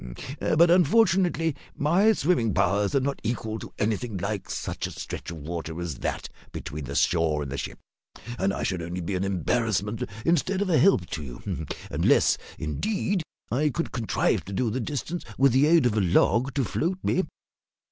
But, 0.39 0.71
unfortunately, 0.71 1.55
my 1.77 2.13
swimming 2.13 2.55
powers 2.55 2.95
are 2.95 2.99
not 2.99 3.19
equal 3.21 3.59
to 3.59 3.71
anything 3.77 4.17
like 4.17 4.49
such 4.49 4.87
a 4.87 4.91
stretch 4.91 5.29
of 5.29 5.37
water 5.41 5.79
as 5.79 5.99
that 5.99 6.27
between 6.51 6.85
the 6.85 6.95
shore 6.95 7.43
and 7.43 7.51
the 7.51 7.57
ship, 7.59 7.77
and 8.39 8.51
I 8.51 8.63
should 8.63 8.81
only 8.81 9.01
be 9.01 9.13
an 9.13 9.23
embarrassment 9.23 10.01
instead 10.25 10.59
of 10.63 10.71
a 10.71 10.79
help 10.79 11.05
to 11.11 11.21
you, 11.23 11.67
unless, 11.91 12.39
indeed, 12.57 13.21
I 13.51 13.69
could 13.69 13.91
contrive 13.91 14.43
to 14.45 14.53
do 14.53 14.71
the 14.71 14.79
distance 14.79 15.23
with 15.37 15.51
the 15.51 15.67
aid 15.67 15.85
of 15.85 15.95
a 15.95 16.01
log 16.01 16.55
to 16.55 16.63
float 16.63 16.97
me." 17.03 17.25